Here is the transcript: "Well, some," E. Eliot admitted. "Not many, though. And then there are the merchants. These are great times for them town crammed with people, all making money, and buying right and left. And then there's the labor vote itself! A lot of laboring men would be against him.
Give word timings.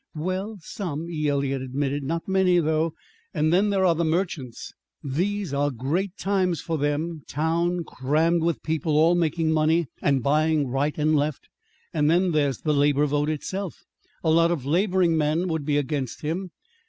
"Well, 0.15 0.57
some," 0.59 1.11
E. 1.11 1.27
Eliot 1.27 1.61
admitted. 1.61 2.01
"Not 2.03 2.27
many, 2.27 2.59
though. 2.59 2.95
And 3.35 3.53
then 3.53 3.69
there 3.69 3.85
are 3.85 3.93
the 3.93 4.03
merchants. 4.03 4.73
These 5.03 5.53
are 5.53 5.69
great 5.69 6.17
times 6.17 6.59
for 6.59 6.79
them 6.79 7.21
town 7.27 7.83
crammed 7.83 8.41
with 8.41 8.63
people, 8.63 8.97
all 8.97 9.13
making 9.13 9.51
money, 9.51 9.85
and 10.01 10.23
buying 10.23 10.67
right 10.67 10.97
and 10.97 11.15
left. 11.15 11.49
And 11.93 12.09
then 12.09 12.31
there's 12.31 12.61
the 12.61 12.73
labor 12.73 13.05
vote 13.05 13.29
itself! 13.29 13.83
A 14.23 14.31
lot 14.31 14.49
of 14.49 14.65
laboring 14.65 15.15
men 15.17 15.47
would 15.49 15.65
be 15.65 15.77
against 15.77 16.21
him. 16.21 16.49